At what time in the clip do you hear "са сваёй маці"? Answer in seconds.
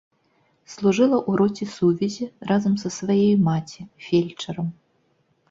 2.85-3.81